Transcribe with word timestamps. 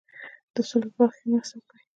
د 0.53 0.55
سولي 0.69 0.89
په 0.91 0.97
برخه 0.99 1.17
کې 1.21 1.27
مرسته 1.31 1.55
وکړي. 1.57 1.83